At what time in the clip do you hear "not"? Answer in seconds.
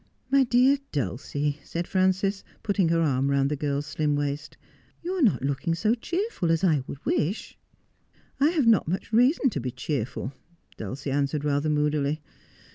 5.21-5.43, 8.65-8.87